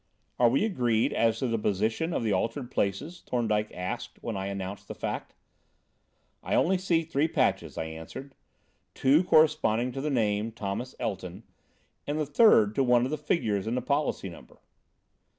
"Are 0.39 0.49
we 0.49 0.65
agreed 0.65 1.13
as 1.13 1.37
to 1.37 1.47
the 1.47 1.59
position 1.59 2.11
of 2.11 2.23
the 2.23 2.31
altered 2.33 2.71
places?" 2.71 3.21
Thorndyke 3.27 3.71
asked 3.71 4.17
when 4.23 4.35
I 4.35 4.47
announced 4.47 4.87
the 4.87 4.95
fact. 4.95 5.35
"I 6.41 6.55
only 6.55 6.79
see 6.79 7.03
three 7.03 7.27
patches," 7.27 7.77
I 7.77 7.83
answered. 7.83 8.33
"Two 8.95 9.23
correspond 9.23 9.93
to 9.93 10.01
the 10.01 10.09
name, 10.09 10.53
Thomas 10.53 10.95
Elton, 10.99 11.43
and 12.07 12.17
the 12.17 12.25
third 12.25 12.73
to 12.73 12.83
one 12.83 13.05
of 13.05 13.11
the 13.11 13.15
figures 13.15 13.67
in 13.67 13.75
the 13.75 13.81
policy 13.83 14.27
number." 14.27 14.57